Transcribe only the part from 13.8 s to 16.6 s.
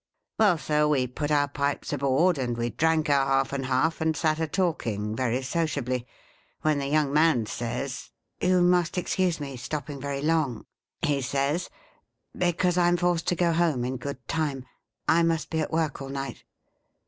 in good time. I must be at work all night.'